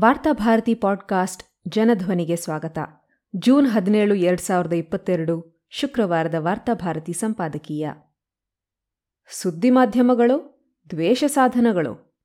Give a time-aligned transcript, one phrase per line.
[0.00, 2.78] Varthabharati podcast ಜನಧ್ವನಿಗೆ ಸ್ವಾಗತ.
[3.36, 7.90] June ಹದಿನೇಳು, ಎರಡು ಸಾವಿರದ ಇಪ್ಪತ್ತೆರಡು, ಶುಕ್ರವಾರದ ವಾರ್ತಾಭಾರತಿ ಸಂಪಾದಕೀಯ.
[9.30, 12.16] ಸುದ್ದಿ ಮಾಧ್ಯಮಗಳು, ದ್ವೇಷ ಸಾಧನಗಳು.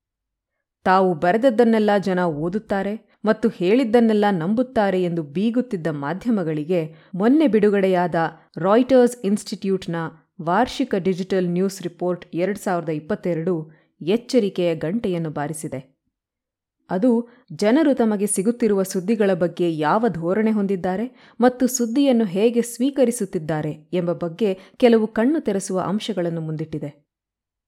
[0.83, 8.15] ತಾವು ಬರೆದದ್ದನ್ನೆಲ್ಲ ಜನ ಓದುತ್ತಾರೆ ಮತ್ತು ಹೇಳಿದ್ದನ್ನೆಲ್ಲ ನಂಬುತ್ತಾರೆ ಎಂದು ಬೀಗುತ್ತಿದ್ದ ಮಾಧ್ಯಮಗಳಿಗೆ ಮೊನ್ನೆ ಬಿಡುಗಡೆಯಾದ
[8.57, 9.95] ರಾಯ್ಟರ್ಸ್ ಇನ್ಸ್ಟಿಟ್ಯೂಟ್ನ
[10.41, 13.71] ವಾರ್ಷಿಕ ಡಿಜಿಟಲ್ ನ್ಯೂಸ್ ರಿಪೋರ್ಟ್ ಎರಡು ಸಾವಿರದ ಇಪ್ಪತ್ತೆರಡು
[14.01, 15.96] ಎಚ್ಚರಿಕೆಯ ಗಂಟೆಯನ್ನು ಬಾರಿಸಿದೆ.
[16.89, 24.57] ಅದು ಜನರು ತಮಗೆ ಸಿಗುತ್ತಿರುವ ಸುದ್ದಿಗಳ ಬಗ್ಗೆ ಯಾವ ಧೋರಣೆ ಹೊಂದಿದ್ದಾರೆ ಮತ್ತು ಸುದ್ದಿಯನ್ನು ಹೇಗೆ ಸ್ವೀಕರಿಸುತ್ತಿದ್ದಾರೆ ಎಂಬ ಬಗ್ಗೆ
[24.77, 27.07] ಕೆಲವು ಕಣ್ಣು ತೆರೆಸುವ ಅಂಶಗಳನ್ನು ಮುಂದಿಟ್ಟಿದೆ.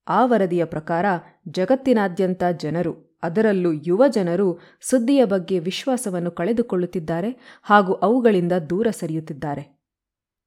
[0.08, 1.06] ಆ ವರದಿಯ ಪ್ರಕಾರ
[1.50, 9.80] ಜಗತ್ತಿನಾದ್ಯಂತ ಜನರು, ಅದರಲ್ಲೂ ಯುವ ಜನರು ಸುದ್ದಿಯ ಬಗ್ಗೆ ವಿಶ್ವಾಸವನ್ನು ಕಳೆದುಕೊಳ್ಳುತ್ತಿದ್ದಾರೆ ಹಾಗೂ ಅವುಗಳಿಂದ ದೂರ ಸರಿಯುತ್ತಿದ್ದಾರೆ.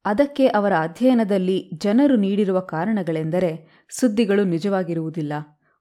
[0.05, 3.51] ಅದಕ್ಕೆ ಅವರ ಅಧ್ಯಯನದಲ್ಲಿ ಜನರು ನೀಡಿರುವ ಕಾರಣಗಳೆಂದರೆ
[3.99, 5.33] ಸುದ್ದಿಗಳು ನಿಜವಾಗಿರುವುದಿಲ್ಲ.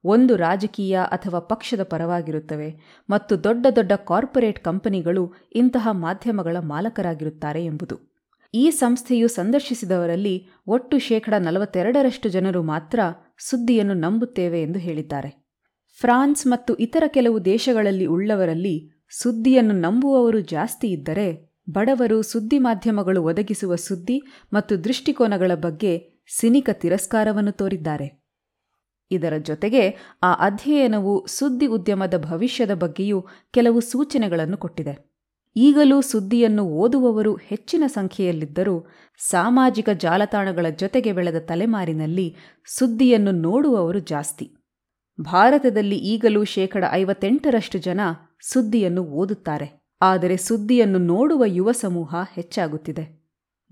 [0.05, 2.81] ಒಂದು ರಾಜಕೀಯ ಅಥವಾ ಪಕ್ಷದ ಪರವಾಗಿರುತ್ತವೆ
[3.11, 8.13] ಮತ್ತು ದೊಡ್ಡ ದೊಡ್ಡ ಕಾರ್ಪೊರೇಟ್ ಕಂಪನಿಗಳು ಇಂತಹ ಮಾಧ್ಯಮಗಳ ಮಾಲಕರಾಗಿರುತ್ತಾರೆ ಎಂಬುದು.
[8.55, 13.01] ಈ ಸಂಸ್ಥೆಯು ಸಂದರ್ಶಿಸಿದವರಲ್ಲಿ ಒಟ್ಟು ಶೇಕಡ ನಲವತ್ತೆರಡರಷ್ಟು ಜನರು ಮಾತ್ರ
[13.39, 15.45] ಸುದ್ದಿಯನ್ನು ನಂಬುತ್ತೇವೆ ಎಂದು ಹೇಳಿದ್ದಾರೆ.
[16.01, 24.23] ಫ್ರಾನ್ಸ್ ಮತ್ತು ಇತರ ಕೆಲವು ದೇಶಗಳಲ್ಲಿ ಉಳ್ಳವರಲ್ಲಿ ಸುದ್ದಿಯನ್ನು ನಂಬುವವರು ಜಾಸ್ತಿ ಇದ್ದರೆ ಬಡವರು ಸುದ್ದಿ ಮಾಧ್ಯಮಗಳು ಒದಗಿಸುವ ಸುದ್ದಿ
[24.53, 28.22] ಮತ್ತು ದೃಷ್ಟಿಕೋನಗಳ ಬಗ್ಗೆ ಸಿನಿಕ ತಿರಸ್ಕಾರವನ್ನು ತೋರಿದ್ದಾರೆ.
[29.11, 35.13] ಇದರ ಜೊತೆಗೆ ಆ ಅಧ್ಯಯನವು ಸುದ್ದಿ ಉದ್ಯಮದ ಭವಿಷ್ಯದ ಬಗ್ಗೆಯೂ ಕೆಲವು ಸೂಚನೆಗಳನ್ನು ಕೊಟ್ಟಿದೆ.
[35.57, 38.87] ಈಗಲೂ ಸುದ್ದಿಯನ್ನು ಓದುವವರು ಹೆಚ್ಚಿನ ಸಂಖ್ಯೆಯಲ್ಲಿದ್ದರೂ
[39.19, 42.37] ಸಾಮಾಜಿಕ ಜಾಲತಾಣಗಳ ಜೊತೆಗೆ ಬೆಳೆದ ತಲೆಮಾರಿನಲ್ಲಿ
[42.67, 44.57] ಸುದ್ದಿಯನ್ನು ನೋಡುವವರು ಜಾಸ್ತಿ.
[45.21, 48.01] ಭಾರತದಲ್ಲಿ ಈಗಲೂ ಶೇಕಡ ಐವತ್ತೆಂಟರಷ್ಟು ಜನ
[48.41, 49.83] ಸುದ್ದಿಯನ್ನು ಓದುತ್ತಾರೆ.
[50.03, 53.22] ಆದರೆ ಸುದ್ದಿಯನ್ನು ನೋಡುವ ಯುವ ಸಮೂಹ ಹೆಚ್ಚಾಗುತ್ತಿದೆ.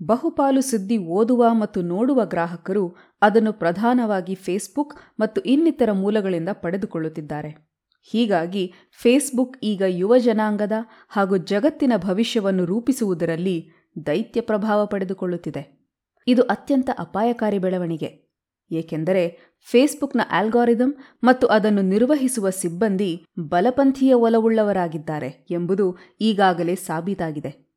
[0.03, 7.71] ಬಹುಪಾಲು ಸುದ್ದಿ ಓದುವ ಮತ್ತು ನೋಡುವ ಗ್ರಾಹಕರು ಅದನ್ನು ಪ್ರಧಾನವಾಗಿ ಫೇಸ್ಬುಕ್ ಮತ್ತು ಇನ್ನಿತರ ಮೂಲಗಳಿಂದ ಪಡೆದುಕೊಳ್ಳುತ್ತಿದ್ದಾರೆ.
[8.01, 10.71] ಹೀಗಾಗಿ ಫೇಸ್ಬುಕ್ ಈಗ ಯುವ ಜನಾಂಗದ
[11.09, 13.69] ಹಾಗೂ ಜಗತ್ತಿನ ಭವಿಷ್ಯವನ್ನು ರೂಪಿಸುವುದರಲ್ಲಿ
[14.05, 15.81] ದೈತ್ಯ ಪ್ರಭಾವ ಪಡೆದುಕೊಳ್ಳುತ್ತಿದೆ.
[16.27, 18.31] ಇದು ಅತ್ಯಂತ ಅಪಾಯಕಾರಿ ಬೆಳವಣಿಗೆ.
[18.71, 20.93] ಏಕೆಂದರೆ ಫೇಸ್ಬುಕ್ನ ಆಲ್ಗಾರಿದಮ್
[21.23, 27.71] ಮತ್ತು ಅದನ್ನು ನಿರ್ವಹಿಸುವ ಸಿಬ್ಬಂದಿ ಬಲಪಂಥೀಯ ಒಲವುಳ್ಳವರಾಗಿದ್ದಾರೆ ಎಂಬುದು ಈಗಾಗಲೇ ಸಾಬೀತಾಗಿದೆ.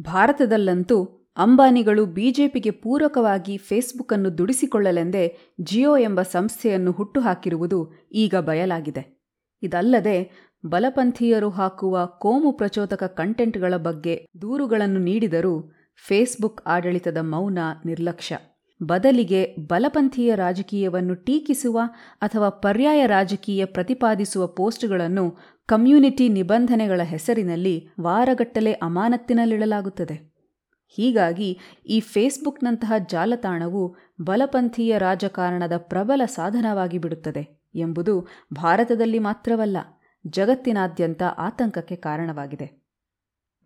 [0.00, 9.22] ಭಾರತದಲ್ಲಂತೂ ಅಂಬಾನಿಗಳು ಬಿಜೆಪಿಗೆ ಪೂರಕವಾಗಿ ಫೇಸ್ಬುಕ್ ಅನ್ನು ದುಡಿಸಿಕೊಳ್ಳಲೆಂದೇ ಜಿಯೋ ಎಂಬ ಸಂಸ್ಥೆಯನ್ನು ಹುಟ್ಟುಹಾಕಿರುವುದು ಈಗ ಬಯಲಾಗಿದೆ.
[9.62, 10.30] ಇದಲ್ಲದೆ,
[10.66, 15.72] ಬಲಪಂಥೀಯರು ಹಾಕುವ ಕೋಮು ಪ್ರಚೋದಕ ಕಂಟೆಂಟ್ಗಳ ಬಗ್ಗೆ ದೂರುಗಳನ್ನು ನೀಡಿದರೂ
[16.08, 18.38] ಫೇಸ್ಬುಕ್ ಆಡಳಿತದ ಮೌನ ನಿರ್ಲಕ್ಷ್ಯ.
[18.82, 21.80] ಬದಲಿಗೆ ಬಲಪಂಥೀಯ ರಾಜಕೀಯವನ್ನು ಟೀಕಿಸುವ
[22.16, 30.31] ಅಥವಾ ಪರ್ಯಾಯ ರಾಜಕೀಯ ಪ್ರತಿಪಾದಿಸುವ ಪೋಸ್ಟ್ಗಳನ್ನು ಕಮ್ಯುನಿಟಿ ನಿಬಂಧನೆಗಳ ಹೆಸರಿನಲ್ಲಿ ವಾರಗಟ್ಟಲೆ ಅಮಾನತ್ತಿನಲ್ಲಿಡಲಾಗುತ್ತದೆ.
[30.94, 39.76] ಹೀಗಾಗಿ ಈ ಫೇಸ್ಬುಕ್ನಂತಹ ಜಾಲತಾಣವು ಬಲಪಂಥೀಯ ರಾಜಕಾರಣದ ಪ್ರಬಲ ಸಾಧನವಾಗಿ ಬಿಡುತ್ತದೆ ಎಂಬುದು ಭಾರತದಲ್ಲಿ ಮಾತ್ರವಲ್ಲ,
[40.26, 42.82] ಜಗತ್ತಿನಾದ್ಯಂತ ಆತಂಕಕ್ಕೆ ಕಾರಣವಾಗಿದೆ.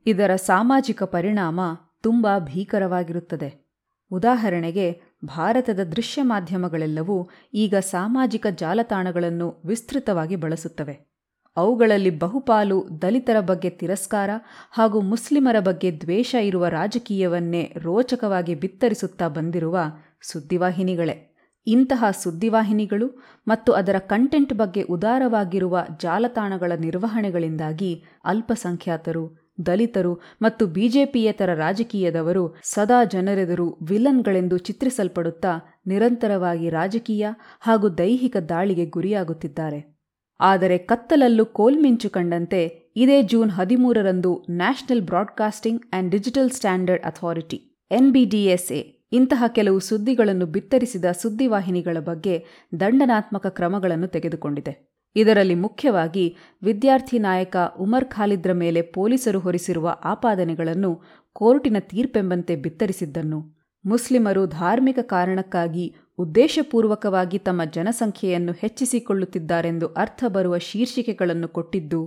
[0.06, 1.60] ಇದರ ಸಾಮಾಜಿಕ ಪರಿಣಾಮ
[2.02, 3.66] ತುಂಬ ಭೀಕರವಾಗಿರುತ್ತದೆ.
[4.10, 11.15] ಉದಾಹರಣೆಗೆ, ಭಾರತದ ದೃಶ್ಯ ಮಾಧ್ಯಮಗಳೆಲ್ಲವೂ ಈಗ ಸಾಮಾಜಿಕ ಜಾಲತಾಣಗಳನ್ನು ವಿಸ್ತೃತವಾಗಿ ಬಳಸುತ್ತವೆ.
[11.56, 14.30] ಅವುಗಳಲ್ಲಿ ಬಹುಪಾಲು ದಲಿತರ ಬಗ್ಗೆ ತಿರಸ್ಕಾರ
[14.70, 19.78] ಹಾಗೂ ಮುಸ್ಲಿಮರ ಬಗ್ಗೆ ದ್ವೇಷ ಇರುವ ರಾಜಕೀಯವನ್ನೇ ರೋಚಕವಾಗಿ ಬಿತ್ತರಿಸುತ್ತಾ ಬಂದಿರುವ
[20.22, 21.36] ಸುದ್ದಿವಾಹಿನಿಗಳೇ.
[21.66, 33.04] ಇಂತಹ ಸುದ್ದಿವಾಹಿನಿಗಳು ಮತ್ತು ಅದರ ಕಂಟೆಂಟ್ ಬಗ್ಗೆ ಉದಾರವಾಗಿರುವ ಜಾಲತಾಣಗಳ ನಿರ್ವಹಣೆಗಳಿಂದಾಗಿ ಅಲ್ಪಸಂಖ್ಯಾತರು, ದಲಿತರು ಮತ್ತು ಬಿಜೆಪಿಯೇತರ ರಾಜಕೀಯದವರು ಸದಾ
[33.04, 37.26] ಜನರೆದುರು ವಿಲನ್ಗಳೆಂದು ಚಿತ್ರಿಸಲ್ಪಡುತ್ತಾ ನಿರಂತರವಾಗಿ ರಾಜಕೀಯ
[37.60, 39.95] ಹಾಗೂ ದೈಹಿಕ ದಾಳಿಗೆ ಗುರಿಯಾಗುತ್ತಿದ್ದಾರೆ.
[40.40, 49.44] ಆದರೆ ಕತ್ತಲಲ್ಲೂ ಕೋಲ್ಮಿಂಚು ಕಂಡಂತೆ ಇದೇ June ಹದಿಮೂರರಂದು National Broadcasting and Digital Standard Authority, NBDSA, ಇಂತಹ
[49.46, 52.46] ಕೆಲವು ಸುದ್ದಿಗಳನ್ನು ಬಿತ್ತರಿಸಿದ ಸುದ್ದಿವಾಹಿನಿಗಳ ಬಗ್ಗೆ
[52.80, 54.96] ದಂಡನಾತ್ಮಕ ಕ್ರಮಗಳನ್ನು ತೆಗೆದುಕೊಂಡಿದೆ.
[55.16, 61.02] ಇದರಲ್ಲಿ ಮುಖ್ಯವಾಗಿ ವಿದ್ಯಾರ್ಥಿ ನಾಯಕ ಉಮರ್ ಖಾಲಿದ್ರ ಮೇಲೆ ಪೊಲೀಸರು ಹೊರಿಸಿರುವ ಆಪಾದನೆಗಳನ್ನು
[61.32, 72.00] ಕೋರ್ಟಿನ ತೀರ್ಪೆಂಬಂತೆ ಬಿತ್ತರಿಸಿದ್ದನ್ನು, ಮುಸ್ಲಿಮರು ಧಾರ್ಮಿಕ ಕಾರಣಕ್ಕಾಗಿ ಉದ್ದೇಶಪೂರ್ವಕವಾಗಿ ತಮ್ಮ ಜನಸಂಖ್ಯೆಯನ್ನು ಹೆಚ್ಚಿಸಿಕೊಳ್ಳುತ್ತಿದ್ದಾರೆಂದು ಅರ್ಥ ಬರುವ ಶೀರ್ಷಿಕೆಗಳನ್ನು ಕೊಟ್ಟಿದ್ದು,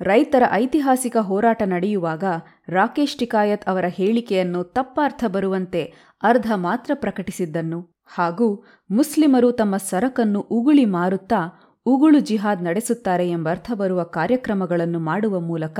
[0.00, 2.24] ರೈತರ ಐತಿಹಾಸಿಕ ಹೋರಾಟ ನಡೆಯುವಾಗ
[2.68, 5.82] ರಾಕೇಶ್ ಟಿಕಾಯತ್ ಅವರ ಹೇಳಿಕೆಯನ್ನು ತಪ್ಪಾರ್ಥ ಬರುವಂತೆ
[6.22, 7.80] ಅರ್ಧ ಮಾತ್ರ ಪ್ರಕಟಿಸಿದ್ದನ್ನು.
[8.06, 8.48] ಹಾಗೂ
[8.90, 11.40] ಮುಸ್ಲಿಮರು ತಮ್ಮ ಸರಕನ್ನು ಉಗುಳಿ ಮಾರುತ್ತಾ
[11.86, 15.78] ಉಗುಳು ಜಿಹಾದ್ ನಡೆಸುತ್ತಾರೆ ಎಂಬರ್ಥ ಬರುವ ಕಾರ್ಯಕ್ರಮಗಳನ್ನು ಮಾಡುವ ಮೂಲಕ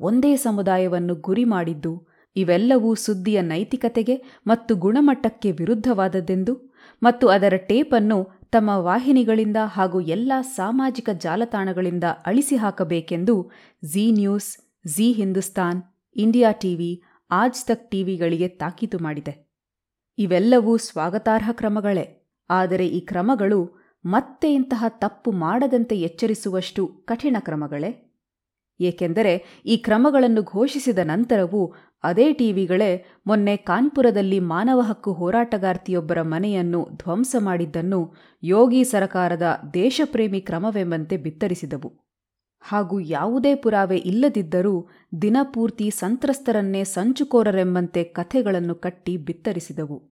[0.00, 1.92] ಒಂದೇ ಸಮುದಾಯವನ್ನು ಗುರಿ ಮಾಡಿದ್ದು,
[2.36, 4.16] ಇವೆಲ್ಲವೂ ಸುದ್ದಿಯ ನೈತಿಕತೆಗೆ
[4.46, 6.54] ಮತ್ತು ಗುಣಮಟ್ಟಕ್ಕೆ ವಿರುದ್ಧವಾದದ್ದೆಂದು
[7.02, 13.50] ಮತ್ತು ಅದರ ಟೇಪನ್ನು ತಮ್ಮ ವಾಹಿನಿಗಳಿಂದ ಹಾಗೂ ಎಲ್ಲ ಸಾಮಾಜಿಕ ಜಾಲತಾಣಗಳಿಂದ ಅಳಿಸಿ ಹಾಕಬೇಕೆಂದು
[13.84, 15.82] Zee News Zee Hindustan,
[16.16, 19.50] India TV, Aaj Tak ಟಿವಿಗಳಿಗೆ ತಾಕೀತು ಮಾಡಿದೆ.
[20.18, 22.36] ಇವೆಲ್ಲವೂ ಸ್ವಾಗತಾರ್ಹ ಕ್ರಮಗಳೇ.
[22.50, 28.03] ಆದರೆ ಈ ಕ್ರಮಗಳು ಮತ್ತೆ ಇಂತಹ ತಪ್ಪು ಮಾಡದಂತೆ ಎಚ್ಚರಿಸುವಷ್ಟು ಕಠಿಣ ಕ್ರಮಗಳೇ.
[28.80, 38.14] ಏಕೆಂದರೆ ಈ ಕ್ರಮಗಳನ್ನು ಘೋಷಿಸಿದ ನಂತರವೂ ಅದೇ ಟಿವಿಗಳೇ ಮೊನ್ನೆ ಕಾನ್ಪುರದಲ್ಲಿ ಮಾನವ ಹಕ್ಕು ಹೋರಾಟಗಾರ್ತಿಯೊಬ್ಬರ ಮನೆಯನ್ನು ಧ್ವಂಸ ಮಾಡಿದ್ದನ್ನು
[38.42, 39.42] ಯೋಗಿ ಸರಕಾರದ
[39.74, 42.04] ದೇಶಪ್ರೇಮಿ ಕ್ರಮವೆಂಬಂತೆ ಬಿತ್ತರಿಸಿದವು.
[42.60, 44.88] ಹಾಗೂ ಯಾವುದೇ ಪುರಾವೆ ಇಲ್ಲದಿದ್ದರೂ
[45.22, 50.14] ದಿನಪೂರ್ತಿ ಸಂತ್ರಸ್ತರನ್ನೇ ಸಂಚುಕೋರರೆಂಬಂತೆ ಕಥೆಗಳನ್ನು ಕಟ್ಟಿ ಬಿತ್ತರಿಸಿದವು.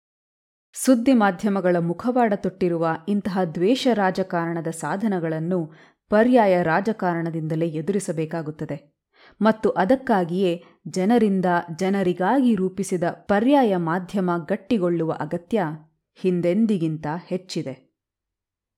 [0.73, 5.71] ಸುದ್ದಿ ಮಾಧ್ಯಮಗಳ ಮುಖವಾಡ ತೊಟ್ಟಿರುವ ಇಂತಹ ದ್ವೇಷ ರಾಜಕಾರಣದ ಸಾಧನಗಳನ್ನು
[6.09, 8.99] ಪರ್ಯಾಯ ರಾಜಕಾರಣದಿಂದಲೇ ಎದುರಿಸಬೇಕಾಗುತ್ತದೆ.
[9.41, 11.45] ಮತ್ತು ಅದಕ್ಕಾಗಿಯೇ ಜನರಿಂದ
[11.75, 15.63] ಜನರಿಗಾಗಿ ರೂಪಿಸಿದ ಪರ್ಯಾಯ ಮಾಧ್ಯಮ ಗಟ್ಟಿಗೊಳ್ಳುವ ಅಗತ್ಯ
[16.15, 17.88] ಹಿಂದೆಂದಿಗಿಂತ ಹೆಚ್ಚಿದೆ.